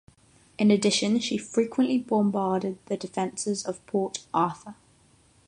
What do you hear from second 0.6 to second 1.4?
addition she